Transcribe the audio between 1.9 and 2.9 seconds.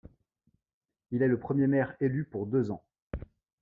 élu pour deux ans.